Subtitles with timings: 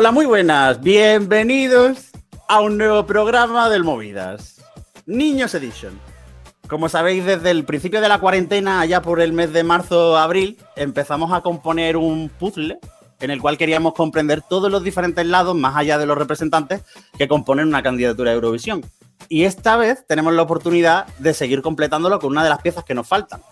[0.00, 0.80] Hola, muy buenas.
[0.80, 2.08] Bienvenidos
[2.48, 4.58] a un nuevo programa del Movidas.
[5.04, 6.00] Niños Edition.
[6.68, 11.34] Como sabéis, desde el principio de la cuarentena, allá por el mes de marzo-abril, empezamos
[11.34, 12.78] a componer un puzzle
[13.20, 16.80] en el cual queríamos comprender todos los diferentes lados, más allá de los representantes,
[17.18, 18.82] que componen una candidatura a Eurovisión.
[19.28, 22.94] Y esta vez tenemos la oportunidad de seguir completándolo con una de las piezas que
[22.94, 23.42] nos faltan.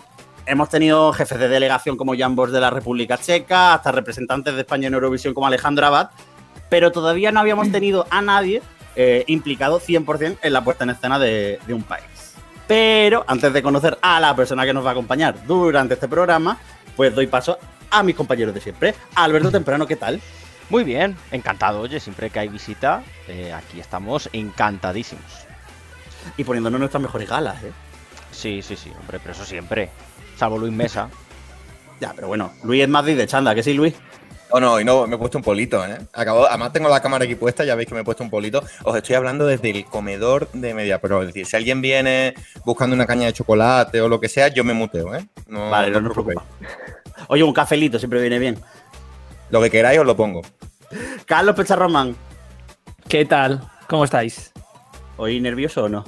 [0.46, 4.62] Hemos tenido jefes de delegación como Jan Bosch de la República Checa, hasta representantes de
[4.62, 6.08] España en Eurovisión como Alejandro Abad,
[6.68, 8.63] pero todavía no habíamos tenido a nadie
[8.96, 12.04] eh, implicado 100% en la puesta en escena de, de un país.
[12.67, 16.59] Pero antes de conocer a la persona que nos va a acompañar durante este programa,
[16.96, 17.59] pues doy paso
[17.90, 18.95] a mis compañeros de siempre.
[19.14, 20.21] Alberto Temprano, ¿qué tal?
[20.71, 21.81] Muy bien, encantado.
[21.81, 25.25] Oye, siempre que hay visita, eh, aquí estamos encantadísimos.
[26.37, 27.73] Y poniéndonos nuestras mejores galas, ¿eh?
[28.32, 29.90] Sí, sí, sí, hombre, pero eso siempre.
[30.37, 31.09] Salvo Luis Mesa.
[32.00, 33.92] Ya, pero bueno, Luis es más de chanda, ¿que sí, Luis?
[34.51, 35.99] Oh, no, y no, me he puesto un polito, ¿eh?
[36.13, 38.63] Acabo, además tengo la cámara aquí puesta, ya veis que me he puesto un polito.
[38.83, 41.21] Os estoy hablando desde el comedor de Media Pro.
[41.21, 44.65] Es decir, si alguien viene buscando una caña de chocolate o lo que sea, yo
[44.65, 45.27] me muteo, ¿eh?
[45.49, 46.41] No, vale, no, os preocupéis.
[47.29, 48.59] Oye, un cafelito siempre viene bien.
[49.51, 50.43] Lo que queráis os lo pongo.
[51.27, 52.17] Carlos Pecharromán.
[53.07, 53.61] ¿Qué tal?
[53.87, 54.53] ¿Cómo estáis?
[55.19, 56.05] ¿Hoy nervioso o no?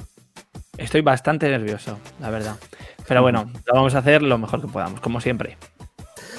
[0.77, 2.55] Estoy bastante nervioso, la verdad.
[3.07, 5.57] Pero bueno, lo vamos a hacer lo mejor que podamos, como siempre.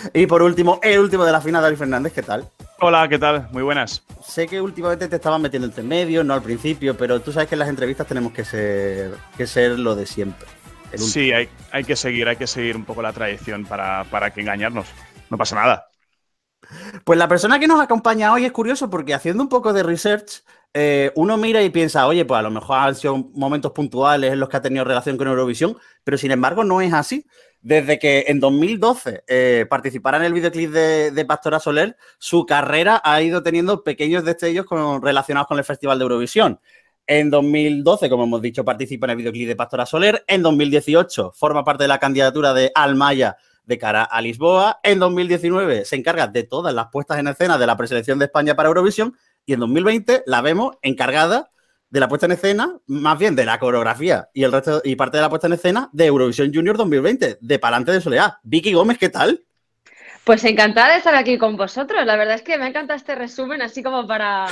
[0.14, 2.48] Y por último, el último de la final, David Fernández, ¿qué tal?
[2.80, 3.48] Hola, ¿qué tal?
[3.52, 4.02] Muy buenas.
[4.26, 7.54] Sé que últimamente te estaban metiendo entre medio, no al principio, pero tú sabes que
[7.54, 10.48] en las entrevistas tenemos que ser, que ser lo de siempre.
[10.94, 14.42] Sí, hay, hay, que seguir, hay que seguir un poco la tradición para, para que
[14.42, 14.86] engañarnos.
[15.30, 15.86] No pasa nada.
[17.04, 20.42] Pues la persona que nos acompaña hoy es curioso porque haciendo un poco de research,
[20.74, 24.40] eh, uno mira y piensa, oye, pues a lo mejor han sido momentos puntuales en
[24.40, 27.26] los que ha tenido relación con Eurovisión, pero sin embargo no es así.
[27.62, 33.22] Desde que en 2012 eh, participara en el videoclip de, Pastora Soler, su carrera ha
[33.22, 34.66] ido teniendo pequeños destellos
[35.00, 36.60] relacionados con el Festival de Eurovisión.
[37.06, 40.24] En 2012, como hemos dicho, participa en el videoclip de Pastora Soler.
[40.26, 44.80] En 2018 forma parte de la candidatura de Almaya de cara a Lisboa.
[44.82, 48.56] En 2019 se encarga de todas las puestas en escena de la preselección de España
[48.56, 49.16] para Eurovisión.
[49.46, 51.51] Y en 2020 la vemos encargada
[51.92, 55.18] de la puesta en escena, más bien de la coreografía y el resto y parte
[55.18, 58.36] de la puesta en escena de Eurovisión Junior 2020, de Palante de Soledad.
[58.44, 59.42] Vicky Gómez, ¿qué tal?
[60.24, 62.06] Pues encantada de estar aquí con vosotros.
[62.06, 64.46] La verdad es que me encanta este resumen, así como para,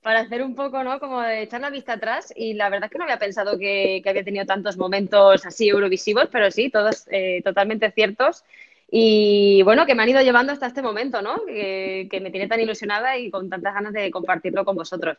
[0.00, 1.00] para hacer un poco, ¿no?
[1.00, 2.32] Como de echar la vista atrás.
[2.36, 6.28] Y la verdad es que no había pensado que, había tenido tantos momentos así eurovisivos,
[6.30, 8.44] pero sí, todos eh, totalmente ciertos.
[8.88, 11.44] Y bueno, que me han ido llevando hasta este momento, ¿no?
[11.46, 15.18] Que, que me tiene tan ilusionada y con tantas ganas de compartirlo con vosotros.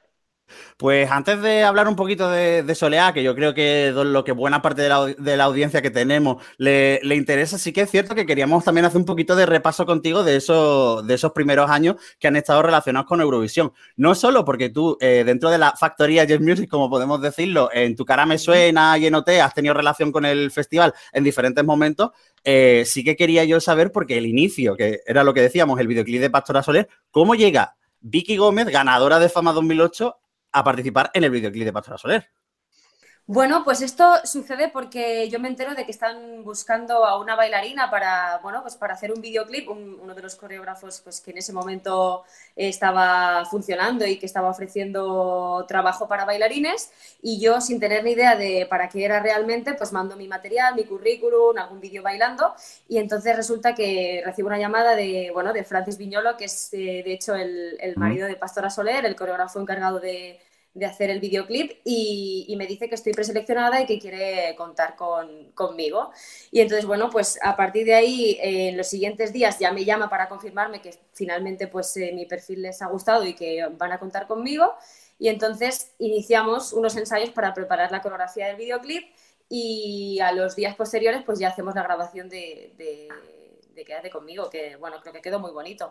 [0.78, 4.32] Pues antes de hablar un poquito de, de Soleá, que yo creo que lo que
[4.32, 8.64] buena parte de la, audiencia que tenemos le, interesa, sí que es cierto que queríamos
[8.64, 12.36] también hacer un poquito de repaso contigo de esos, de esos primeros años que han
[12.36, 13.74] estado relacionados con Eurovisión.
[13.96, 17.96] No solo porque tú, eh, dentro de la factoría Jazz Music, como podemos decirlo, en
[17.96, 21.64] tu cara me suena y en OT has tenido relación con el festival en diferentes
[21.64, 22.12] momentos,
[22.44, 25.88] eh, sí que quería yo saber, porque el inicio, que era lo que decíamos, el
[25.88, 30.18] videoclip de Pastora Soler, ¿cómo llega Vicky Gómez, ganadora de Fama 2008,
[30.52, 32.37] a participar en el videoclip de Pastora Soler.
[33.30, 37.92] Bueno, pues esto sucede porque yo me entero de que están buscando a una bailarina
[37.92, 41.52] para, bueno, pues para hacer un videoclip, uno de los coreógrafos pues, que en ese
[41.52, 42.24] momento
[42.56, 46.90] estaba funcionando y que estaba ofreciendo trabajo para bailarines.
[47.22, 50.76] Y yo sin tener ni idea de para qué era realmente, pues mando mi material,
[50.76, 52.54] mi currículum, algún vídeo bailando.
[52.88, 57.04] Y entonces resulta que recibo una llamada de, bueno, de Francis Viñolo, que es eh,
[57.04, 60.40] de hecho el marido de Pastora Soler, el coreógrafo encargado de
[60.74, 66.12] de hacer el videoclip y, me dice que estoy preseleccionada y que quiere contar conmigo.
[66.52, 70.10] Y entonces, bueno, pues a partir de ahí, en los siguientes días ya me llama
[70.10, 74.00] para confirmarme que finalmente pues eh, mi perfil les ha gustado y que van a
[74.00, 74.74] contar conmigo.
[75.20, 79.04] Y entonces iniciamos unos ensayos para preparar la coreografía del videoclip
[79.50, 83.10] y a los días posteriores pues ya hacemos la grabación de, de,
[83.74, 85.90] de Quédate conmigo, que bueno, creo que quedó muy bonito.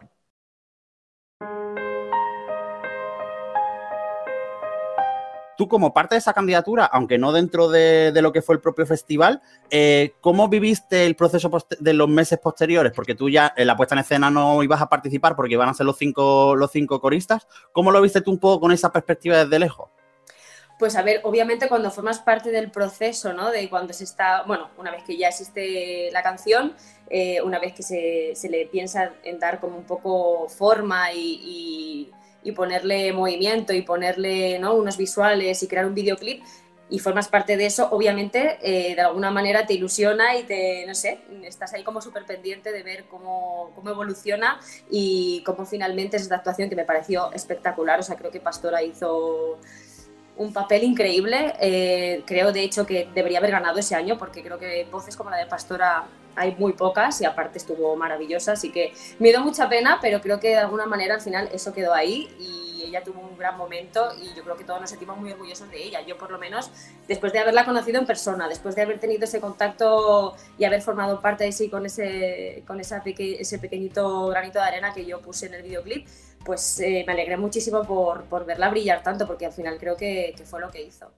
[5.56, 8.86] Tú como parte de esa candidatura, aunque no dentro de, lo que fue el propio
[8.86, 11.50] festival, eh, ¿cómo viviste el proceso
[11.80, 12.92] de los meses posteriores?
[12.92, 15.74] Porque tú ya en la puesta en escena no ibas a participar porque iban a
[15.74, 17.46] ser los cinco, los cinco coristas.
[17.72, 19.88] ¿Cómo lo viste tú un poco con esa perspectiva desde lejos?
[20.78, 23.50] Pues a ver, obviamente cuando formas parte del proceso, ¿no?
[23.50, 26.74] De cuando se está, bueno, una vez que ya existe la canción,
[27.08, 32.12] eh, una vez que se, le piensa en dar como un poco forma y
[32.52, 34.74] ponerle movimiento y ponerle ¿no?
[34.74, 36.42] unos visuales y crear un videoclip,
[36.88, 40.94] y formas parte de eso, obviamente eh, de alguna manera te ilusiona y te, no
[40.94, 46.22] sé, estás ahí como súper pendiente de ver cómo, cómo, evoluciona y cómo finalmente es
[46.22, 47.98] esta actuación que me pareció espectacular.
[47.98, 49.58] O sea, creo que Pastora hizo
[50.36, 51.54] un papel increíble.
[51.58, 55.30] Eh, creo, de hecho, que debería haber ganado ese año porque creo que voces como
[55.30, 58.52] la de Pastora hay muy pocas y aparte estuvo maravillosa.
[58.52, 61.72] Así que me dio mucha pena, pero creo que de alguna manera al final eso
[61.72, 65.16] quedó ahí y ella tuvo un gran momento y yo creo que todos nos sentimos
[65.16, 66.00] muy orgullosos de ella.
[66.02, 66.70] Yo por lo menos,
[67.08, 71.20] después de haberla conocido en persona, después de haber tenido ese contacto y haber formado
[71.20, 75.46] parte de sí con ese, con esa ese pequeñito granito de arena que yo puse
[75.46, 76.06] en el videoclip,
[76.44, 80.34] pues eh, me alegré muchísimo por, por, verla brillar tanto, porque al final creo que,
[80.36, 81.10] que fue lo que hizo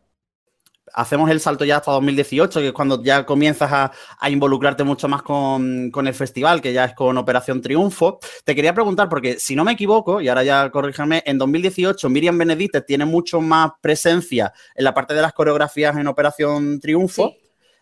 [0.95, 5.23] hacemos el salto ya hasta 2018, que es cuando ya comienzas a, involucrarte mucho más
[5.23, 8.19] con, el festival, que ya es con Operación Triunfo.
[8.45, 12.39] Te quería preguntar, porque si no me equivoco, y ahora ya corríjame, en 2018 Miriam
[12.39, 17.33] Benedicte tiene mucho más presencia en la parte de las coreografías en Operación Triunfo.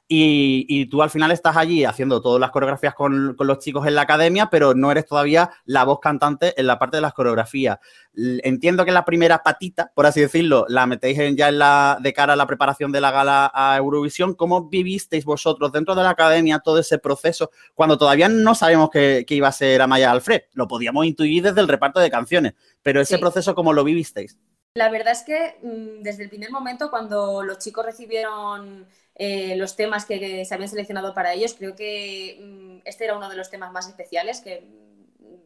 [0.09, 4.03] Y, tú al final estás allí haciendo todas las coreografías con, los chicos en la
[4.03, 7.79] academia, pero no eres todavía la voz cantante en la parte de las coreografías.
[8.15, 12.35] Entiendo que la primera patita, por así decirlo, la metéis ya en la, de cara
[12.35, 14.35] a la preparación de la gala a Eurovisión.
[14.35, 19.27] ¿Cómo vivisteis vosotros dentro de la academia todo ese proceso cuando todavía no sabemos que,
[19.29, 20.43] iba a ser Amaya Alfred?
[20.53, 24.39] Lo podíamos intuir desde el reparto de canciones, pero ese proceso, ¿cómo lo vivisteis?
[24.77, 29.75] La verdad es que mm, desde el primer momento, cuando los chicos recibieron eh, los
[29.75, 31.55] temas que, se habían seleccionado para ellos.
[31.55, 34.65] Creo que mm, este era uno de los temas más especiales que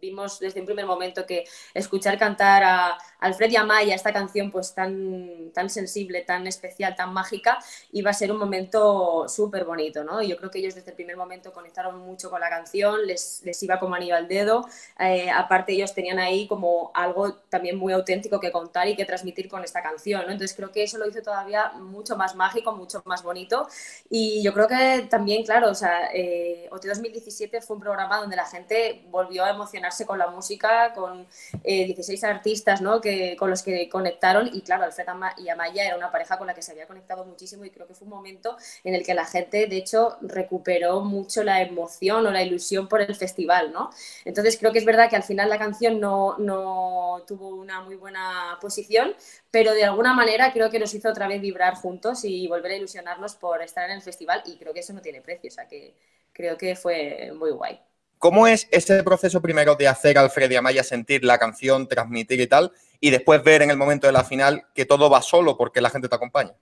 [0.01, 1.45] vimos desde un primer momento que
[1.75, 7.13] escuchar cantar a Alfred y Amaya esta canción pues tan, tan sensible, tan especial, tan
[7.13, 7.59] mágica,
[7.93, 10.23] iba a ser un momento súper bonito, ¿no?
[10.23, 13.63] yo creo que ellos desde el primer momento conectaron mucho con la canción, les, les
[13.63, 14.67] iba como anillo al dedo,
[14.99, 19.49] eh, aparte ellos tenían ahí como algo también muy auténtico que contar y que transmitir
[19.49, 20.33] con esta canción, ¿no?
[20.33, 23.69] Entonces creo que eso lo hizo todavía mucho más mágico, mucho más bonito
[24.09, 28.37] y yo creo que también, claro, o sea, eh, OT 2017 fue un programa donde
[28.37, 29.51] la gente volvió a
[29.91, 31.27] emocionar con la música, con
[31.65, 33.01] 16 eh, artistas ¿no?
[33.01, 35.07] que, con los que conectaron y claro, Alfred
[35.39, 37.95] y Amaya era una pareja con la que se había conectado muchísimo y creo que
[37.95, 42.31] fue un momento en el que la gente de hecho recuperó mucho la emoción o
[42.31, 43.91] la ilusión por el festival, ¿no?
[44.25, 47.97] Entonces creo que es verdad que al final la canción no, no tuvo una muy
[47.97, 49.15] buena posición,
[49.51, 52.77] pero de alguna manera creo que nos hizo otra vez vibrar juntos y volver a
[52.77, 55.67] ilusionarnos por estar en el festival y creo que eso no tiene precio, o sea
[55.67, 55.95] que
[56.33, 57.81] creo que fue muy guay.
[58.21, 62.39] ¿Cómo es ese proceso primero de hacer a Alfred y Amaya sentir la canción, transmitir
[62.39, 62.71] y tal,
[63.01, 65.89] y después ver en el momento de la final que todo va solo porque la
[65.89, 66.53] gente te acompaña?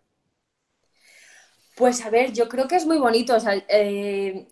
[1.74, 3.36] Pues a ver, yo creo que es muy bonito.
[3.68, 4.46] Eh,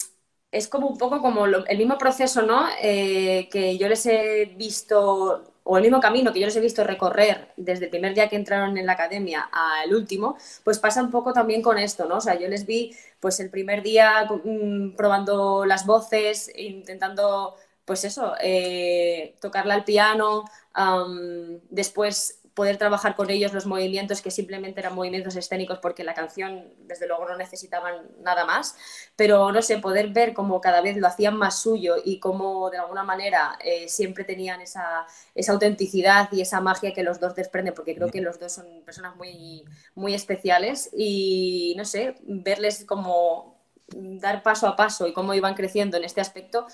[0.51, 2.67] es como un poco como el mismo proceso, ¿no?
[2.83, 6.85] Eh, que yo les he visto o el mismo camino que yo les he visto
[6.85, 11.11] recorrer desde el primer día que entraron en la academia al último, pues pasa un
[11.11, 12.19] poco también con esto, ¿no?
[12.19, 18.05] O sea, yo les vi pues el primer día mm, probando las voces, intentando, pues
[18.05, 20.45] eso, eh, tocarla al piano,
[21.69, 26.73] después poder trabajar con ellos los movimientos que simplemente eran movimientos escénicos porque la canción
[26.87, 28.77] desde luego no necesitaban nada más,
[29.15, 32.79] pero no sé, poder ver cómo cada vez lo hacían más suyo y cómo de
[32.79, 37.75] alguna manera eh, siempre tenían esa, esa, autenticidad y esa magia que los dos desprenden,
[37.75, 40.89] porque creo que los dos son personas muy, muy especiales.
[40.97, 43.57] Y no sé, verles como
[43.89, 46.67] dar paso a paso y cómo iban creciendo en este aspecto,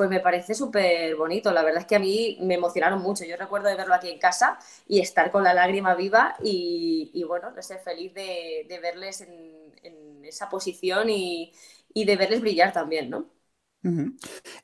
[0.00, 1.52] pues me parece súper bonito.
[1.52, 3.26] La verdad es que a mí me emocionaron mucho.
[3.26, 4.58] Yo recuerdo de verlo aquí en casa
[4.88, 10.48] y estar con la lágrima viva y, bueno, no sé, feliz de, verles en, esa
[10.48, 11.52] posición y,
[11.94, 13.28] de verles brillar también, ¿no?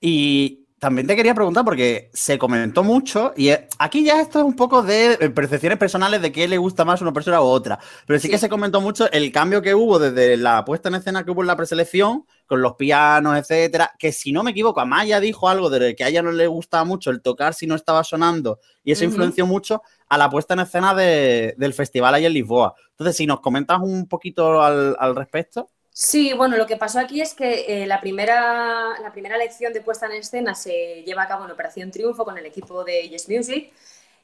[0.00, 4.44] Y también te quería preguntar porque se comentó mucho y eh, aquí ya esto es
[4.44, 7.80] un poco de eh, percepciones personales de qué le gusta más una persona u otra,
[8.06, 11.24] pero sí, que se comentó mucho el cambio que hubo desde la puesta en escena
[11.24, 15.18] que hubo en la preselección con los pianos, etcétera, que si no me equivoco, Amaya
[15.18, 18.04] dijo algo de que a ella no le gustaba mucho el tocar si no estaba
[18.04, 22.76] sonando y eso influenció mucho a la puesta en escena del festival ahí en Lisboa.
[22.90, 25.68] Entonces, si nos comentas un poquito al respecto.
[25.98, 29.80] Sí, bueno, lo que pasó aquí es que eh, la, primera, la primera lección de
[29.80, 33.30] puesta en escena se lleva a cabo en Operación Triunfo con el equipo de Yes
[33.30, 33.72] Music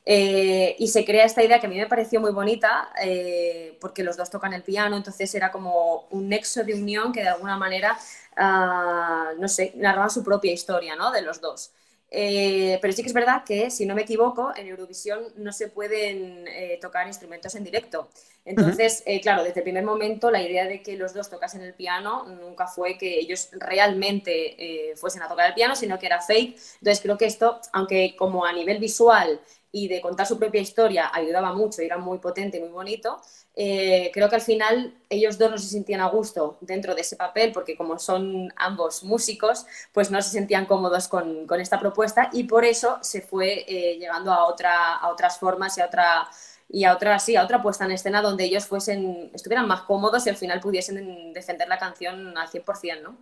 [0.04, 4.02] eh, y se crea esta idea que a mí me pareció muy bonita eh, porque
[4.04, 7.56] los dos tocan el piano, entonces era como un nexo de unión que de alguna
[7.56, 7.98] manera,
[8.36, 11.10] ah, no sé, narraba su propia historia, ¿no?
[11.10, 11.72] De los dos.
[12.14, 15.68] Eh, pero sí que es verdad que, si no me equivoco, en Eurovisión no se
[15.68, 18.10] pueden eh, tocar instrumentos en directo.
[18.44, 21.72] Entonces, eh, claro, desde el primer momento la idea de que los dos tocasen el
[21.72, 26.58] piano nunca fue que ellos realmente fuesen a tocar el piano, sino que era fake.
[26.80, 29.40] Entonces, creo que esto, aunque como a nivel visual
[29.70, 33.22] y de contar su propia historia ayudaba mucho y era muy potente y muy bonito,
[33.54, 37.16] eh, creo que al final ellos dos no se sentían a gusto dentro de ese
[37.16, 42.44] papel porque como son ambos músicos, pues no se sentían cómodos con, esta propuesta y
[42.44, 46.28] por eso se fue eh, llegando a, otra, a otras formas y a otra
[46.72, 50.26] y a otra, sí, a otra puesta en escena donde ellos fuesen, estuvieran más cómodos
[50.26, 53.16] y al final pudiesen defender la canción al 100%, ¿no?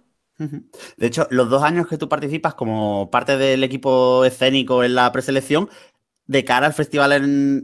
[0.97, 5.13] De hecho, los dos años que tú participas como parte del equipo escénico en la
[5.13, 5.69] preselección,
[6.31, 7.13] de cara al festival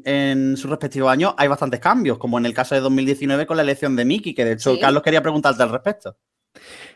[0.04, 3.62] en, su respectivo año, hay bastantes cambios, como en el caso de 2019 con la
[3.62, 6.16] elección de Miki, que de hecho Carlos quería preguntarte al respecto.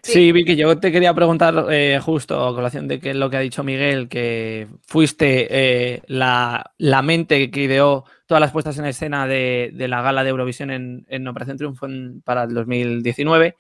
[0.03, 3.41] Sí, Vicky, yo te quería preguntar eh, justo a colación de que lo que ha
[3.41, 6.73] dicho Miguel, que fuiste eh, la,
[7.05, 11.57] mente que ideó todas las puestas en escena de, la gala de Eurovisión en, Operación
[11.57, 11.87] Triunfo
[12.25, 13.55] para el 2019.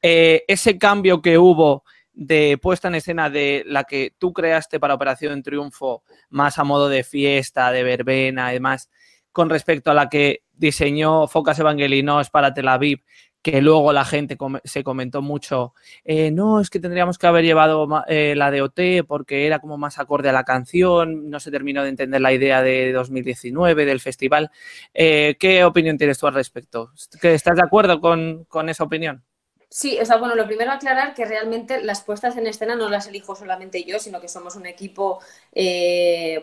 [0.00, 1.82] Eh, ese cambio que hubo
[2.18, 6.88] de puesta en escena de la que tú creaste para Operación Triunfo, más a modo
[6.88, 8.90] de fiesta, de verbena, además,
[9.30, 13.04] con respecto a la que diseñó Focas Evangelinos para Tel Aviv,
[13.40, 17.86] que luego la gente se comentó mucho, eh, no, es que tendríamos que haber llevado
[18.08, 21.84] eh, la de OT porque era como más acorde a la canción, no se terminó
[21.84, 24.50] de entender la idea de 2019 del festival.
[24.92, 26.90] Eh, ¿Qué opinión tienes tú al respecto?
[27.22, 29.22] ¿Estás de acuerdo con, con esa opinión?
[29.70, 33.06] Sí, o sea, bueno, lo primero aclarar que realmente las puestas en escena no las
[33.06, 35.20] elijo solamente yo, sino que somos un equipo,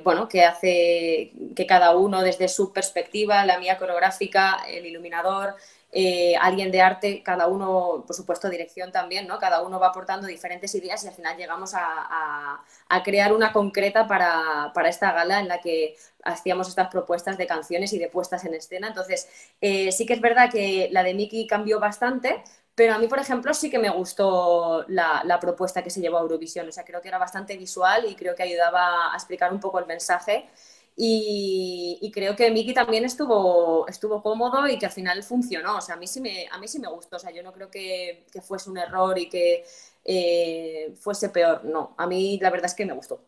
[0.03, 5.55] bueno, que hace que cada uno desde su perspectiva, la mía coreográfica, el iluminador,
[5.97, 9.39] eh, alguien de arte, cada uno, por supuesto, dirección también, ¿no?
[9.39, 12.61] Cada uno va aportando diferentes ideas y al final llegamos a,
[13.05, 17.99] crear una concreta para, esta gala en la que hacíamos estas propuestas de canciones y
[17.99, 18.89] de puestas en escena.
[18.89, 19.29] Entonces,
[19.61, 22.43] eh, sí que es verdad que la de Mickey cambió bastante,
[22.75, 26.21] pero a mí, por ejemplo, sí que me gustó la, propuesta que se llevó a
[26.21, 26.67] Eurovisión.
[26.67, 29.79] O sea, creo que era bastante visual y creo que ayudaba a explicar un poco
[29.79, 30.49] el mensaje
[30.97, 35.77] y, creo que Miki también estuvo, estuvo cómodo y que al final funcionó.
[35.77, 37.15] O sea, a mí sí me, a mí sí me gustó.
[37.15, 39.63] O sea, yo no creo que, fuese un error y que
[40.03, 41.63] eh, fuese peor.
[41.63, 43.23] No, a mí la verdad es que me gustó.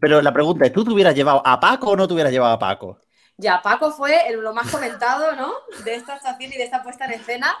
[0.00, 2.54] Pero la pregunta es, ¿tú te hubieras llevado a Paco o no te hubieras llevado
[2.54, 2.98] a Paco?
[3.42, 5.52] Ya, Paco fue lo más comentado, ¿no?
[5.84, 7.52] De esta estación y de esta puesta en escena.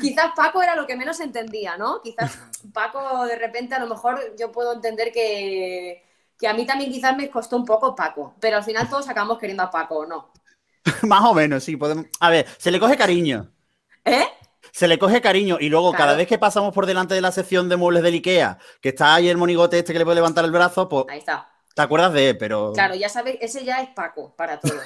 [0.00, 2.00] Quizás Paco era lo que menos entendía, ¿no?
[2.00, 2.38] Quizás
[2.72, 6.02] Paco de repente a lo mejor yo puedo entender que,
[6.38, 9.38] que a mí también quizás me costó un poco Paco, pero al final todos acabamos
[9.38, 10.32] queriendo a Paco, ¿no?
[11.02, 12.06] Más o menos, sí, podemos.
[12.18, 13.52] A ver, se le coge cariño.
[14.06, 14.26] ¿Eh?
[14.72, 17.68] Se le coge cariño y luego cada vez que pasamos por delante de la sección
[17.68, 20.50] de muebles del Ikea, que está ahí el monigote este que le puede levantar el
[20.50, 21.04] brazo, pues.
[21.10, 21.50] Ahí está.
[21.74, 22.38] ¿Te acuerdas de él?
[22.38, 22.72] Pero.
[22.72, 24.82] Claro, ya sabes, ese ya es Paco para todos.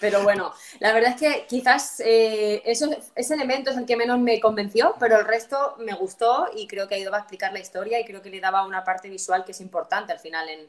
[0.00, 4.40] Pero bueno, la verdad es que quizás eh, ese elemento es el que menos me
[4.40, 8.04] convenció, pero el resto me gustó y creo que ayudaba a explicar la historia y
[8.04, 10.68] creo que le daba una parte visual que es importante al final en,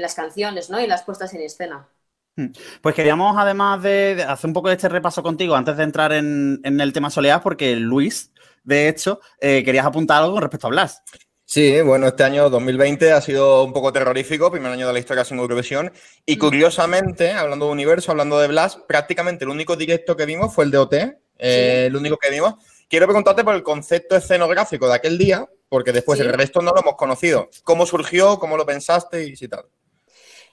[0.00, 0.80] las canciones ¿no?
[0.80, 1.88] y las puestas en escena.
[2.36, 2.52] Hmm.
[2.80, 6.60] Pues queríamos, además de, hacer un poco de este repaso contigo antes de entrar en,
[6.62, 11.02] el tema soleado, porque Luis, de hecho, eh, querías apuntar algo con respecto a Blas.
[11.50, 15.24] Sí, bueno, este año 2020 ha sido un poco terrorífico, primer año de la historia
[15.24, 15.92] sin Eurovisión.
[16.24, 16.38] Y mm.
[16.38, 20.70] curiosamente, hablando de universo, hablando de Blas, prácticamente el único directo que vimos fue el
[20.70, 20.94] de OT,
[21.38, 22.54] eh, el único que vimos.
[22.88, 26.82] Quiero preguntarte por el concepto escenográfico de aquel día, porque después el resto no lo
[26.82, 27.50] hemos conocido.
[27.64, 28.38] ¿Cómo surgió?
[28.38, 29.24] ¿Cómo lo pensaste?
[29.24, 29.64] Y si tal.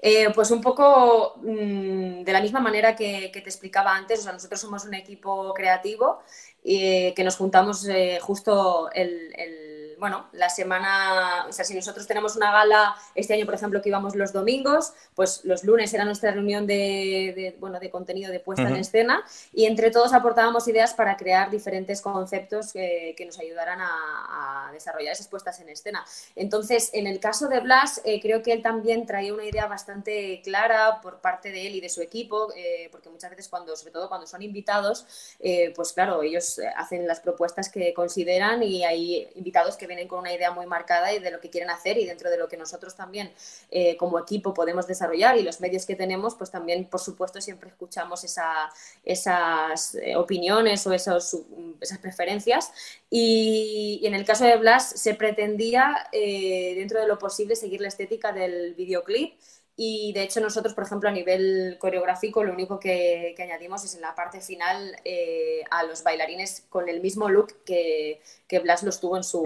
[0.02, 4.34] Eh, pues un poco mm, de la misma manera que, te explicaba antes, o sea,
[4.34, 6.24] nosotros somos un equipo creativo
[6.64, 7.88] eh, que nos juntamos
[8.20, 13.56] justo el bueno, la semana, o sea, si nosotros tenemos una gala, este año, por
[13.56, 18.32] ejemplo, que íbamos los domingos, pues los lunes era nuestra reunión de, bueno, de contenido
[18.32, 19.24] de puesta en escena
[19.54, 25.28] y entre todos aportábamos ideas para crear diferentes conceptos que, nos ayudaran a, desarrollar esas
[25.28, 26.06] puestas en escena.
[26.36, 30.42] Entonces, en el caso de Blas, eh, creo que él también traía una idea bastante
[30.44, 33.92] clara por parte de él y de su equipo, eh, porque muchas veces cuando, sobre
[33.92, 39.30] todo cuando son invitados, eh, pues claro, ellos hacen las propuestas que consideran y hay
[39.36, 42.06] invitados que vienen con una idea muy marcada y de lo que quieren hacer y
[42.06, 43.32] dentro de lo que nosotros también
[43.72, 47.70] eh, como equipo podemos desarrollar y los medios que tenemos, pues también, por supuesto, siempre
[47.70, 48.24] escuchamos
[49.04, 51.38] esas eh, opiniones o esos,
[51.82, 52.72] esas preferencias.
[53.10, 57.88] Y, en el caso de Blas se pretendía, eh, dentro de lo posible, seguir la
[57.88, 59.34] estética del videoclip.
[59.80, 64.02] Y de hecho nosotros, por ejemplo, a nivel coreográfico, lo único que, añadimos es en
[64.02, 64.98] la parte final
[65.70, 69.44] a los bailarines con el mismo look que, que Blas los tuvo en su,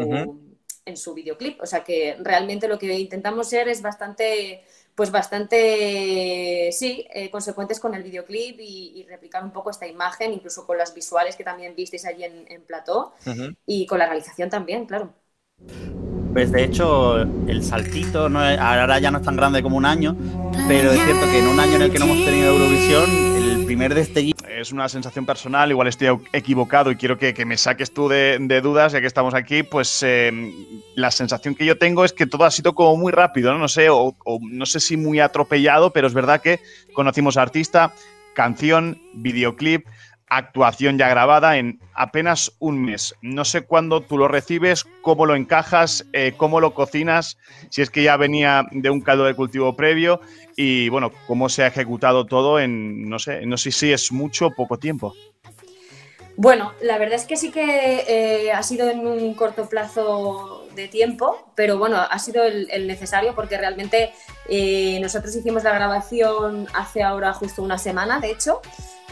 [0.85, 1.61] en su videoclip.
[1.61, 4.63] O sea que realmente lo que intentamos ser es bastante,
[4.95, 10.65] pues bastante, sí, eh, consecuentes con el videoclip y, replicar un poco esta imagen, incluso
[10.65, 13.13] con las visuales que también visteis allí en, en plató
[13.65, 15.13] y con la realización también, claro.
[16.33, 20.15] Pues de hecho, el saltito no ahora ya no es tan grande como un año,
[20.67, 23.65] pero es cierto que en un año en el que no hemos tenido Eurovisión, el
[23.65, 27.93] primer destello es una sensación personal, igual estoy equivocado y quiero que, que me saques
[27.93, 30.31] tú de, dudas, ya que estamos aquí, pues eh,
[30.95, 33.59] la sensación que yo tengo es que todo ha sido como muy rápido, ¿no?
[33.59, 36.61] No sé, o, no sé si muy atropellado, pero es verdad que
[36.93, 37.93] conocimos artista,
[38.35, 39.85] canción, videoclip,
[40.31, 43.13] actuación ya grabada en apenas un mes.
[43.21, 47.37] No sé cuándo tú lo recibes, cómo lo encajas, eh, cómo lo cocinas,
[47.69, 50.21] si es que ya venía de un caldo de cultivo previo
[50.55, 54.47] y bueno, cómo se ha ejecutado todo en, no sé, no sé si es mucho
[54.47, 55.13] o poco tiempo.
[56.37, 60.87] Bueno, la verdad es que sí que eh, ha sido en un corto plazo de
[60.87, 64.13] tiempo, pero bueno, ha sido el, necesario porque realmente
[64.47, 68.61] eh, nosotros hicimos la grabación hace ahora justo una semana, de hecho,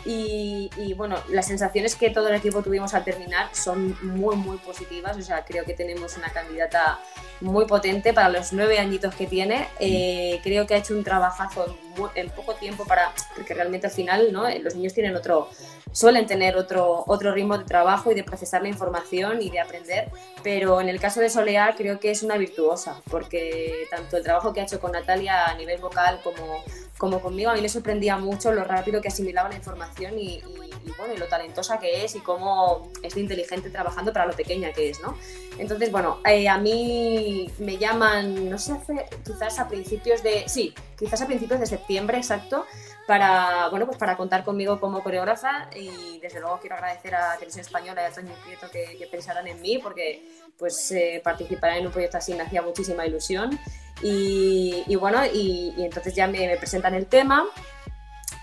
[0.05, 4.57] y, y, bueno, las sensaciones que todo el equipo tuvimos al terminar son muy, muy
[4.57, 5.17] positivas.
[5.17, 6.99] O sea, creo que tenemos una candidata
[7.41, 9.67] muy potente para los nueve añitos que tiene.
[9.79, 11.77] Eh, creo que ha hecho un trabajazo
[12.15, 13.13] en, poco tiempo para.
[13.35, 14.49] Porque realmente al final, ¿no?
[14.59, 15.49] Los niños tienen otro.
[15.91, 20.09] suelen tener otro, otro ritmo de trabajo y de procesar la información y de aprender.
[20.43, 23.01] Pero en el caso de Soleá, creo que es una virtuosa.
[23.09, 26.63] Porque tanto el trabajo que ha hecho con Natalia a nivel vocal como
[26.99, 30.68] como conmigo, a mí me sorprendía mucho lo rápido que asimilaba la información y, y,
[30.85, 34.33] y, bueno, y lo talentosa que es y cómo es de inteligente trabajando para lo
[34.33, 35.17] pequeña que es, ¿no?
[35.57, 38.73] Entonces, bueno, eh, a mí me llaman, no sé,
[39.25, 42.65] quizás a principios de, sí, quizás a principios de septiembre, exacto,
[43.07, 47.65] para, bueno, pues para contar conmigo como coreógrafa y desde luego quiero agradecer a Televisión
[47.65, 50.23] Española y a Toño Prieto que, que pensaran en mí porque
[50.59, 53.57] pues eh, participar en un proyecto así me hacía muchísima ilusión
[54.01, 57.45] y, y bueno, y, y, entonces ya me, me, presentan el tema.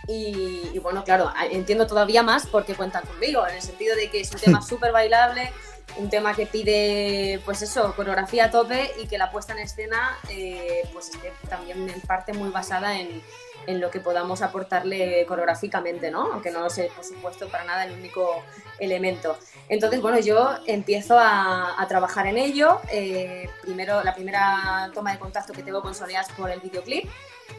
[0.09, 4.21] Y, y, bueno, claro, entiendo todavía más porque cuentan conmigo, en el sentido de que
[4.21, 5.53] es un tema súper bailable,
[5.97, 10.17] un tema que pide, pues eso, coreografía a tope y que la puesta en escena,
[10.29, 13.23] eh, pues esté también en parte muy basada en,
[13.67, 16.33] en lo que podamos aportarle coreográficamente, ¿no?
[16.33, 18.43] Aunque no sé, por supuesto, para nada el único
[18.79, 19.39] elemento.
[19.69, 22.81] Entonces, bueno, yo empiezo a, a trabajar en ello.
[22.91, 27.09] Eh, primero, la primera toma de contacto que tengo con Soleas por el videoclip.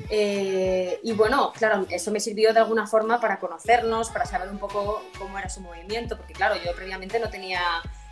[0.10, 4.60] Eh, y bueno, claro, eso me sirvió de alguna forma para conocernos, para saber un
[4.60, 7.62] poco cómo era su movimiento, porque claro, yo previamente no tenía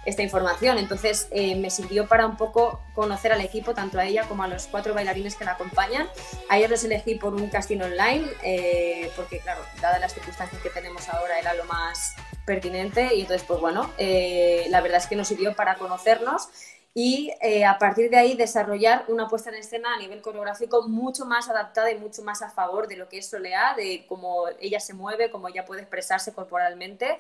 [0.06, 0.78] esta información.
[0.78, 4.48] Entonces eh, me sirvió para un poco conocer al equipo, tanto a ella como a
[4.48, 6.08] los cuatro bailarines que la acompañan.
[6.50, 10.70] A ellos los elegí por un casting online, eh, porque claro, dadas las circunstancias que
[10.70, 15.16] tenemos ahora era lo más pertinente y entonces pues bueno, eh, la verdad es que
[15.16, 16.50] nos sirvió para conocernos
[16.98, 21.26] y eh, a partir de ahí desarrollar una puesta en escena a nivel coreográfico mucho
[21.26, 24.80] más adaptada y mucho más a favor de lo que es Soleá, de cómo ella
[24.80, 27.20] se mueve, cómo ella puede expresarse corporalmente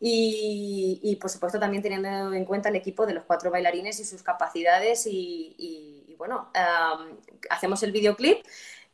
[0.00, 4.04] y, y, por supuesto también teniendo en cuenta el equipo de los cuatro bailarines y
[4.04, 7.16] sus capacidades y, y, y bueno, um,
[7.48, 8.44] hacemos el videoclip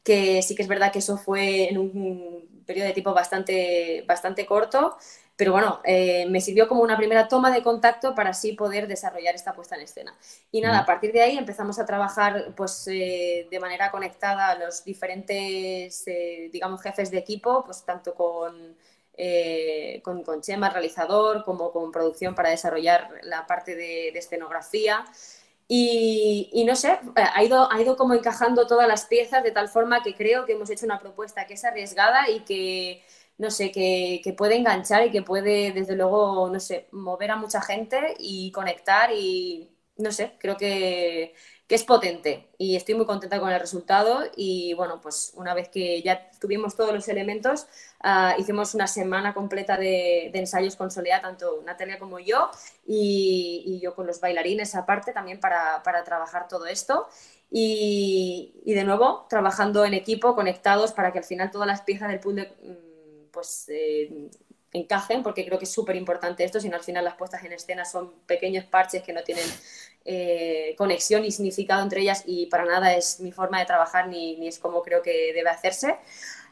[0.05, 4.47] que sí que es verdad que eso fue en un periodo de tiempo bastante, bastante
[4.47, 4.97] corto,
[5.41, 9.35] pero bueno, eh, me sirvió como una primera toma de contacto para así poder desarrollar
[9.35, 10.15] esta puesta en escena.
[10.53, 14.59] Y nada, a partir de ahí empezamos a trabajar pues, eh, de manera conectada a
[14.59, 18.77] los diferentes, eh, digamos, jefes de equipo, pues tanto con,
[20.03, 25.07] con, con, Chema, realizador, como con producción para desarrollar la parte de, de escenografía.
[25.69, 29.71] Y, y, no sé, ha ido, ha ido como encajando todas las piezas de tal
[29.71, 33.03] forma que creo que hemos hecho una propuesta que es arriesgada y que
[33.41, 37.37] no sé, que, que, puede enganchar y que puede, desde luego, no sé, mover a
[37.37, 41.35] mucha gente y conectar y, no sé, creo que,
[41.67, 42.51] que es potente.
[42.59, 46.77] Y estoy muy contenta con el resultado y bueno, pues una vez que ya tuvimos
[46.77, 47.67] todos los elementos,
[48.05, 52.51] uh, hicimos una semana completa de, ensayos con Soledad, tanto Natalia como yo
[52.87, 57.09] y, y yo con los bailarines aparte también para, para trabajar todo esto.
[57.51, 62.09] Y, y, de nuevo trabajando en equipo, conectados para que al final todas las piezas
[62.09, 62.53] del puzzle
[63.33, 64.31] pues eh,
[64.73, 67.53] encajen, porque creo que es súper importante esto, si no al final las puestas en
[67.53, 69.45] escena son pequeños parches que no tienen
[70.05, 74.37] eh, conexión y significado entre ellas y para nada es mi forma de trabajar ni,
[74.37, 75.97] ni, es como creo que debe hacerse.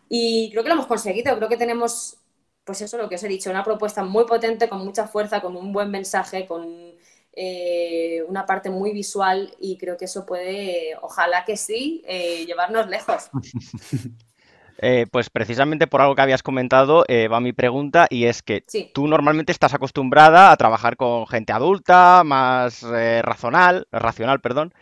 [0.08, 2.16] Y creo que lo hemos conseguido, creo que tenemos,
[2.64, 5.56] pues eso, lo que os he dicho, una propuesta muy potente, con mucha fuerza, con
[5.56, 6.94] un buen mensaje, con
[7.34, 12.88] eh, una parte muy visual y creo que eso puede, ojalá que sí, eh, llevarnos
[12.88, 13.30] lejos.
[14.80, 18.62] Eh, pues precisamente por algo que habías comentado eh, va mi pregunta y es que
[18.68, 18.92] sí.
[18.94, 24.72] tú normalmente estás acostumbrada a trabajar con gente adulta, más eh, racional, racional, perdón.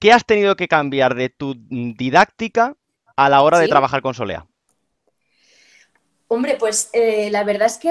[0.00, 2.74] ¿Qué has tenido que cambiar de tu didáctica
[3.16, 3.62] a la hora ¿Sí?
[3.62, 4.46] de trabajar con Solea?
[6.34, 7.90] Hombre, pues eh, la verdad es que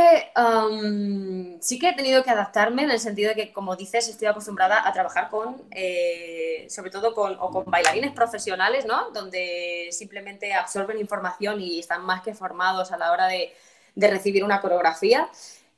[1.62, 4.88] sí que he tenido que adaptarme en el sentido de que, como dices, estoy acostumbrada
[4.88, 9.12] a trabajar con eh, sobre todo con, bailarines profesionales, ¿no?
[9.12, 13.54] Donde simplemente absorben información y están más que formados a la hora de,
[13.96, 15.30] recibir una coreografía.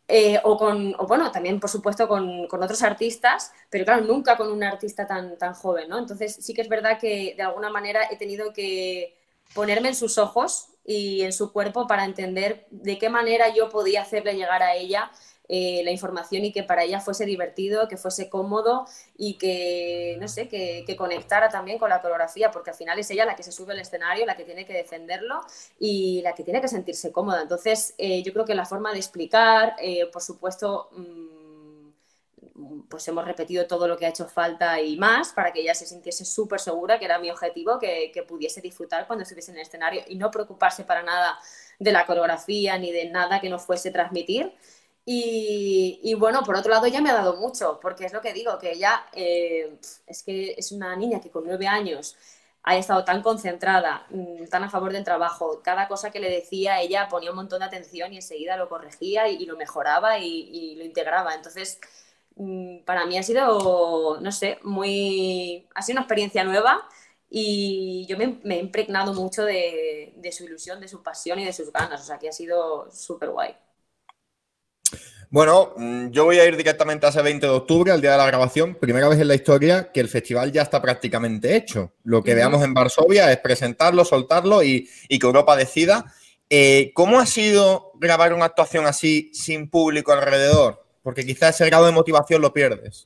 [0.07, 4.37] Eh, o con, o bueno, también por supuesto con, con, otros artistas, pero claro, nunca
[4.37, 5.99] con un artista tan, tan joven, ¿no?
[5.99, 9.17] Entonces sí que es verdad que de alguna manera he tenido que
[9.53, 14.01] ponerme en sus ojos y en su cuerpo para entender de qué manera yo podía
[14.01, 15.11] hacerle llegar a ella
[15.49, 18.85] eh, la información y que para ella fuese divertido, que fuese cómodo
[19.17, 23.25] y que, no sé, que, conectara también con la coreografía, porque al final es ella
[23.25, 25.41] la que se sube al escenario, la que tiene que defenderlo
[25.79, 27.41] y la que tiene que sentirse cómoda.
[27.41, 30.89] Entonces, eh, yo creo que la forma de explicar, eh, por supuesto...
[30.91, 31.32] Mm,
[32.89, 35.85] pues hemos repetido todo lo que ha hecho falta y más para que ella se
[35.85, 39.63] sintiese súper segura, que era mi objetivo, que, que, pudiese disfrutar cuando estuviese en el
[39.63, 41.39] escenario y no preocuparse para nada
[41.79, 44.53] de la coreografía ni de nada que no fuese transmitir.
[45.05, 48.57] Y, bueno, por otro lado ya me ha dado mucho, porque es lo que digo,
[48.57, 52.15] que ella eh, es que es una niña que con nueve años
[52.63, 56.79] ha estado tan concentrada, mm, tan a favor del trabajo, cada cosa que le decía
[56.81, 60.85] ella ponía un montón de atención y enseguida lo corregía y, lo mejoraba y, lo
[60.85, 61.35] integraba.
[61.35, 61.79] Entonces,
[62.85, 66.87] para mí ha sido, no sé, muy, ha sido una experiencia nueva
[67.29, 71.45] y yo me, me he impregnado mucho de, de su ilusión, de su pasión y
[71.45, 73.55] de sus ganas, o sea que ha sido súper guay.
[75.33, 78.19] Bueno, mm, yo voy a ir directamente a ese 20 de octubre, al día de
[78.19, 78.75] la grabación.
[78.75, 81.93] Primera vez en la historia que el festival ya está prácticamente hecho.
[82.03, 86.13] Lo que veamos en Varsovia es presentarlo, soltarlo y, que Europa decida.
[86.51, 90.82] Eh, ¿Cómo ha sido grabar una actuación así sin público alrededor?
[91.03, 93.05] Porque quizás ese grado de motivación lo pierdes.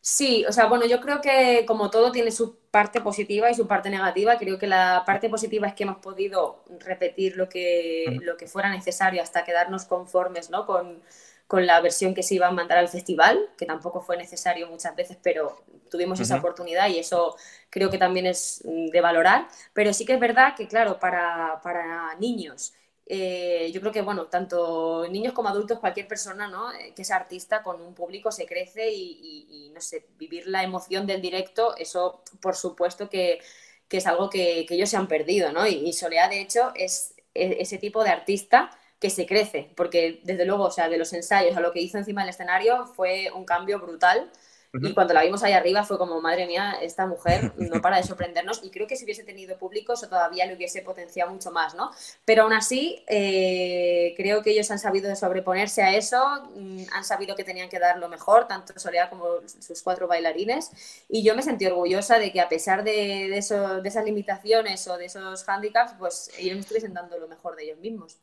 [0.00, 3.66] Sí, o sea, bueno, yo creo que como todo tiene su parte positiva y su
[3.66, 4.38] parte negativa.
[4.38, 8.70] Creo que la parte positiva es que hemos podido repetir lo que, lo que fuera
[8.70, 10.64] necesario hasta quedarnos conformes ¿no?
[10.64, 11.02] con,
[11.48, 14.94] con la versión que se iba a mandar al festival, que tampoco fue necesario muchas
[14.94, 17.36] veces, pero tuvimos esa oportunidad y eso
[17.70, 19.48] creo que también es mm, de valorar.
[19.72, 22.74] Pero sí que es verdad que, claro, para, para niños,
[23.06, 26.72] eh, yo creo que, bueno, tanto niños como adultos, cualquier persona ¿no?
[26.72, 31.06] Eh, que sea artista con un público se crece y, no sé, vivir la emoción
[31.06, 33.40] del directo, eso por supuesto que,
[33.88, 35.66] que es algo que, que, ellos se han perdido, ¿no?
[35.66, 40.20] Y, y Soleá, de hecho, es e, ese tipo de artista que se crece, porque
[40.24, 43.30] desde luego, o sea, de los ensayos a lo que hizo encima del escenario fue
[43.34, 44.30] un cambio brutal.
[44.72, 48.02] Y cuando la vimos ahí arriba fue como, madre mía, esta mujer no para de
[48.02, 48.62] sorprendernos.
[48.62, 51.90] Y creo que si hubiese tenido público, eso todavía le hubiese potenciado mucho más, ¿no?
[52.24, 56.22] Pero aún así, eh, creo que ellos han sabido sobreponerse a eso,
[56.54, 59.26] mm, han sabido que tenían que dar lo mejor, tanto Soledad como
[59.60, 60.70] sus cuatro bailarines.
[61.08, 64.96] Y yo me sentí orgullosa de que a pesar de, eso, de esas limitaciones o
[64.98, 68.18] de esos handicaps, pues ellos estuviesen dando lo mejor de ellos mismos.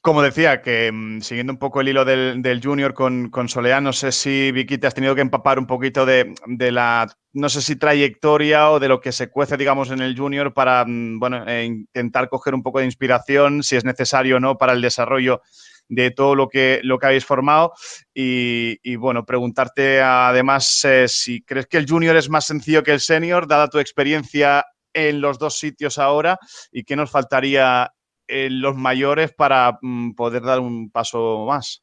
[0.00, 3.92] Como decía, que mm, siguiendo un poco el hilo del, Junior con, con Soleá, no
[3.92, 6.34] sé si Vicky te has tenido que empapar un poquito de,
[6.72, 10.52] la, no sé si trayectoria o de lo que se cuece, digamos, en el Junior
[10.52, 14.56] para, mm, bueno, eh, intentar coger un poco de inspiración, si es necesario o no,
[14.56, 15.42] para el desarrollo
[15.88, 17.72] de todo lo que, lo que habéis formado.
[18.14, 23.00] Y, bueno, preguntarte además eh, si crees que el Junior es más sencillo que el
[23.00, 26.38] Senior, dada tu experiencia en los dos sitios ahora,
[26.72, 27.92] y qué nos faltaría
[28.28, 31.82] los mayores para mm, poder dar un paso más.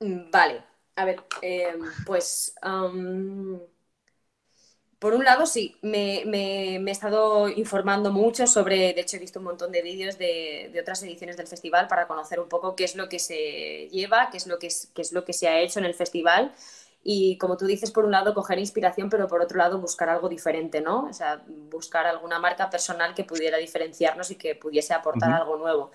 [0.00, 0.64] Mm, vale,
[0.96, 2.54] a ver, em, pues
[5.00, 9.46] por un lado sí, me, he estado informando mucho sobre, de hecho he visto un
[9.46, 13.08] montón de vídeos de, otras ediciones del festival para conocer un poco qué es lo
[13.08, 15.86] que se lleva, qué es lo que, qué es lo que se ha hecho en
[15.86, 16.54] el festival
[17.02, 20.28] y como tú dices, por un lado coger inspiración, pero por otro lado buscar algo
[20.28, 21.06] diferente, ¿no?
[21.06, 25.90] O sea, buscar alguna marca personal que pudiera diferenciarnos y que pudiese aportar algo nuevo.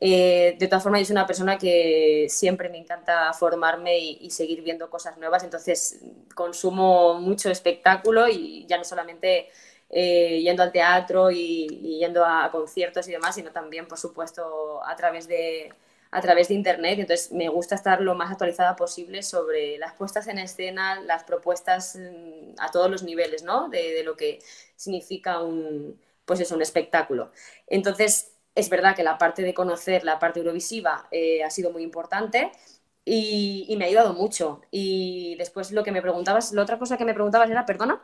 [0.00, 4.62] Eh, de todas formas, yo soy una persona que siempre me encanta formarme y, seguir
[4.62, 6.00] viendo cosas nuevas, entonces
[6.34, 9.48] consumo mucho espectáculo y ya no solamente
[9.90, 14.94] eh, yendo al teatro y yendo a conciertos y demás, sino también, por supuesto, a
[14.96, 15.72] través de
[16.10, 16.98] a través de Internet.
[16.98, 21.96] Entonces, me gusta estar lo más actualizada posible sobre las puestas en escena, las propuestas
[21.96, 23.68] mm, a todos los niveles, ¿no?
[23.68, 24.40] De, lo que
[24.76, 27.32] significa un, pues es un espectáculo.
[27.66, 31.82] Entonces, es verdad que la parte de conocer la parte eurovisiva eh, ha sido muy
[31.82, 32.52] importante.
[33.04, 34.60] Y, me ha ayudado mucho.
[34.70, 38.02] Y después lo que me preguntabas, la otra cosa que me preguntabas era, perdona.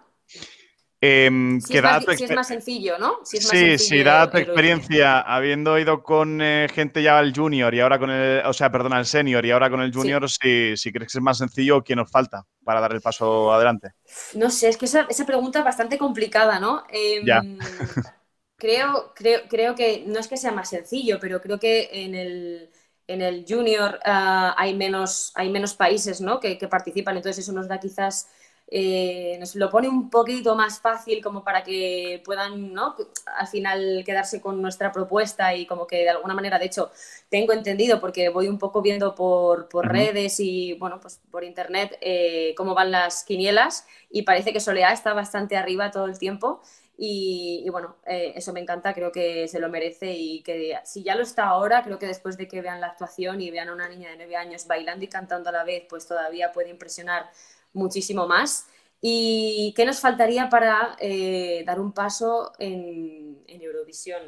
[1.07, 3.19] Em, si, es más, sencillo, ¿no?
[3.25, 7.99] sí, sí, da tu experiencia, habiendo ido con eh, gente ya al junior y ahora
[7.99, 11.13] con el, o sea, perdona, el senior y ahora con el junior, si, si, crees
[11.13, 13.93] que es más sencillo, ¿qué nos falta para dar el paso adelante?
[14.33, 16.85] No sé, es que esa, pregunta es bastante complicada, ¿no?
[16.89, 17.59] Em,
[18.57, 22.71] creo, creo, creo que no es que sea más sencillo, pero creo que en el,
[23.07, 26.41] en el junior ah, hay, menos, hay menos países ¿no?
[26.41, 28.29] que, que participan, entonces eso nos da quizás
[28.77, 32.97] eh, nos lo pone un poquito más fácil como para que puedan, ¿no?
[33.37, 36.91] Al final quedarse con nuestra propuesta y como que de alguna manera, de hecho,
[37.29, 41.97] tengo entendido porque voy un poco viendo por, por redes y, bueno, pues por internet
[42.01, 46.61] eh, cómo van las quinielas y parece que Soleá está bastante arriba todo el tiempo.
[46.97, 51.15] Y, bueno, eh, eso me encanta, creo que se lo merece y que si ya
[51.15, 53.89] lo está ahora, creo que después de que vean la actuación y vean a una
[53.89, 57.31] niña de nueve años bailando y cantando a la vez, pues todavía puede impresionar
[57.75, 58.67] muchísimo más.
[59.07, 64.23] ¿Y qué nos faltaría para eh, dar un paso en, Eurovisión?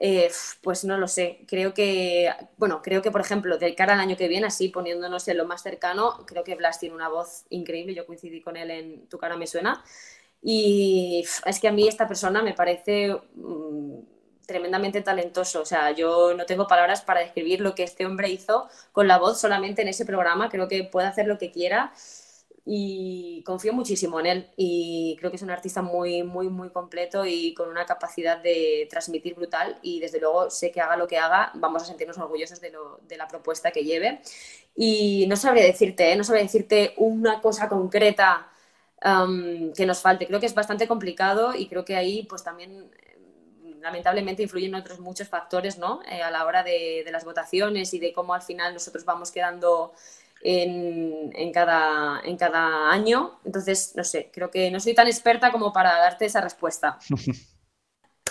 [0.00, 0.30] Eh,
[0.62, 1.44] pues no lo sé.
[1.46, 5.28] Creo que, bueno, creo que, por ejemplo, de cara al año que viene, así poniéndonos
[5.28, 7.94] en lo más cercano, creo que Blas tiene una voz increíble.
[7.94, 9.84] Yo coincidí con él en Tu cara me suena.
[10.42, 13.98] Y es que a mí esta persona me parece mm,
[14.46, 15.60] tremendamente talentoso.
[15.60, 19.18] O sea, yo no tengo palabras para describir lo que este hombre hizo con la
[19.18, 20.48] voz solamente en ese programa.
[20.48, 21.92] Creo que puede hacer lo que quiera
[22.70, 27.24] y confío muchísimo en él y creo que es un artista muy, muy, muy completo
[27.24, 31.16] y con una capacidad de transmitir brutal y desde luego sé que haga lo que
[31.16, 34.20] haga, vamos a sentirnos orgullosos de, lo, de la propuesta que lleve
[34.76, 36.16] y no sabría decirte, ¿eh?
[36.16, 38.50] no sabría decirte una cosa concreta
[39.00, 42.90] que nos falte, creo que es bastante complicado y creo que ahí pues también
[43.80, 46.02] lamentablemente influyen otros muchos factores ¿no?
[46.10, 49.30] Eh, a la hora de, de las votaciones y de cómo al final nosotros vamos
[49.30, 49.94] quedando
[50.40, 53.40] en, cada, en cada año.
[53.44, 56.98] Entonces, no sé, creo que no soy tan experta como para darte esa respuesta.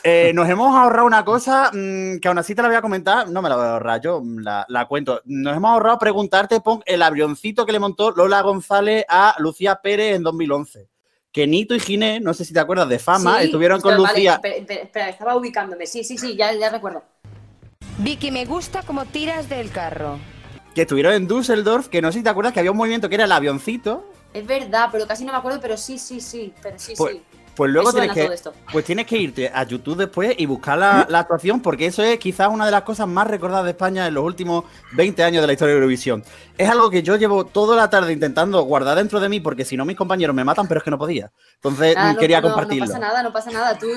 [0.04, 3.28] Eh, nos hemos ahorrado una cosa mm, que aún así te la voy a comentar,
[3.30, 5.22] no me la voy a ahorrar, yo la, la cuento.
[5.26, 10.16] Nos hemos ahorrado preguntarte pon el avioncito que le montó Lola González a Lucía Pérez
[10.16, 10.88] en 2011.
[11.32, 14.40] Que Nito y Ginés, no sé si te acuerdas de fama, estuvieron con Lucía.
[14.44, 15.88] Espera, estaba ubicándome.
[15.88, 17.04] Sí, sí, sí, ya, ya recuerdo.
[17.98, 20.20] Vicky, me gusta cómo tiras del carro
[20.78, 23.16] que estuvieron en Düsseldorf, que no sé si te acuerdas que había un movimiento que
[23.16, 24.12] era el avioncito.
[24.32, 27.22] Es verdad, pero casi no me acuerdo, pero sí, sí, sí, pero sí, pues, sí.
[27.56, 31.22] Pues luego tienes que, pues tienes que irte a YouTube después y buscar la, la,
[31.22, 34.24] actuación, porque eso es quizás una de las cosas más recordadas de España en los
[34.24, 36.24] últimos 20 años de la historia de Eurovisión.
[36.56, 39.76] Es algo que yo llevo toda la tarde intentando guardar dentro de mí, porque si
[39.76, 41.32] no mis compañeros me matan, pero es que no podía.
[41.56, 42.86] Entonces ah, quería compartirlo.
[42.86, 43.80] No pasa nada, no pasa nada.
[43.80, 43.88] Tú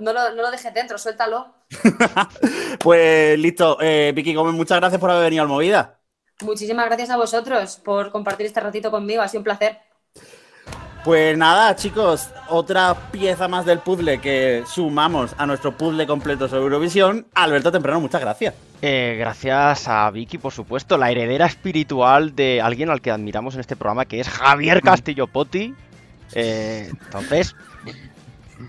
[0.00, 1.54] no lo, no lo dejes dentro, suéltalo.
[2.80, 3.78] pues listo.
[3.80, 5.95] Eh, Vicky Gómez, muchas gracias por haber venido al Movida.
[6.42, 9.78] Muchísimas gracias a vosotros por compartir este ratito conmigo, ha sido un placer.
[11.06, 16.64] Pues nada, chicos, otra pieza más del puzzle que sumamos a nuestro puzzle completo sobre
[16.64, 17.26] Eurovisión.
[17.32, 18.54] Alberto Temprano, muchas gracias.
[18.82, 23.60] Eh, gracias a Vicky, por supuesto, la heredera espiritual de alguien al que admiramos en
[23.60, 25.74] este programa, que es Javier Castillo Potti.
[26.32, 27.54] Eh, entonces,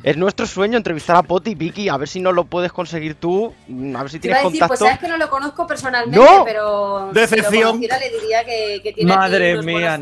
[0.04, 3.54] es nuestro sueño entrevistar a Poti, Vicky, a ver si no lo puedes conseguir tú,
[3.96, 7.80] a ver si tienes decir, Pues sabes que no lo conozco personalmente, pero Decepción.
[7.80, 10.00] Si le diría que, tiene Madre mía,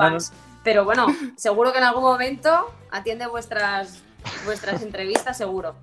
[0.64, 4.02] Pero bueno, seguro que en algún momento atiende vuestras
[4.46, 5.76] vuestras entrevistas, seguro.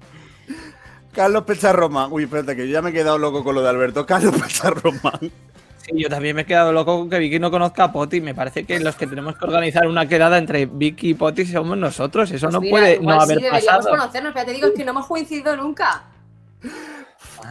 [1.13, 2.11] Carlos Pecharromán.
[2.11, 4.07] Uy, espérate, que yo ya me he quedado loco con lo de Alberto.
[4.07, 5.31] Carlos Pecharromán.
[5.83, 8.21] Sí, yo también me he quedado loco con que Vicky no conozca a Poti.
[8.21, 11.77] Me parece que los que tenemos que organizar una quedada entre Vicky y Poti somos
[11.77, 12.31] nosotros.
[12.31, 15.07] Eso pues no puede no haber sí, deberíamos conocernos, pero te digo que no hemos
[15.07, 16.05] coincidido nunca.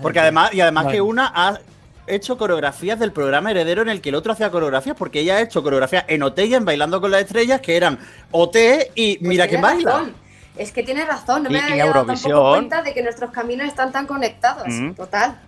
[0.01, 1.59] Porque además, y además que una ha
[2.07, 5.41] hecho coreografías del programa heredero en el que el otro hacía coreografías, porque ella ha
[5.41, 7.99] hecho coreografías en OT y en Bailando con las Estrellas, que eran
[8.31, 8.55] OT
[8.95, 10.09] y pues mira que baila.
[10.57, 13.91] Es que tiene razón, no me había dado tampoco cuenta de que nuestros caminos están
[13.91, 14.67] tan conectados.
[14.67, 14.91] Mm.
[14.93, 15.39] Total.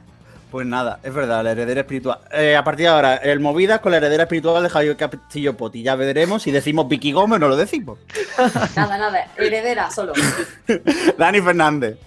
[0.53, 2.19] Pues nada, es verdad, la heredera espiritual.
[2.31, 5.81] Eh, a partir de ahora, el Movidas con la heredera espiritual de Javier Castillo Poti.
[5.81, 7.97] Ya veremos si decimos Vicky Gómez o no lo decimos.
[8.75, 10.13] nada, nada, heredera solo.
[11.17, 11.97] Dani Fernández.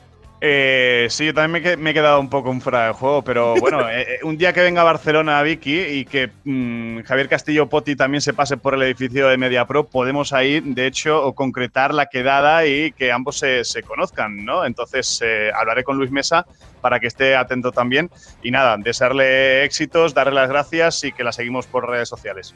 [0.40, 4.03] Eh, sí, yo también me, he quedado un poco fuera de juego, pero bueno, eh,
[4.03, 8.20] eh, un día que venga a Barcelona Vicky y que mm, Javier Castillo Poti también
[8.20, 12.92] se pase por el edificio de MediaPro, podemos ahí, de hecho, concretar la quedada y
[12.92, 14.64] que ambos se, conozcan, ¿no?
[14.64, 15.22] Entonces,
[15.55, 16.46] hablaré con Luis Mesa
[16.81, 18.11] para que esté atento también.
[18.42, 22.55] Y nada, desearle éxitos, darle las gracias y que la seguimos por redes sociales.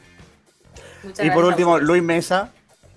[1.21, 2.51] y por último, Luis Mesa,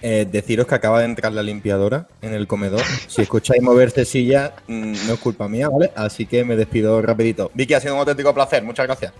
[0.06, 2.82] eh, deciros que acaba de entrar la limpiadora en el comedor.
[3.08, 5.92] Si escucháis moverse silla, mm, no es culpa mía, ¿vale?
[5.96, 7.50] Así que me despido rapidito.
[7.54, 8.62] Vicky, ha sido un auténtico placer.
[8.62, 9.14] Muchas gracias.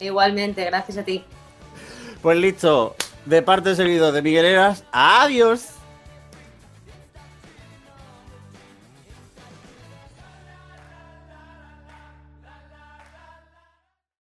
[0.00, 1.22] Igualmente, gracias a ti.
[2.22, 2.96] Pues listo.
[3.24, 5.75] De parte de seguido de Miguel Eras, adiós.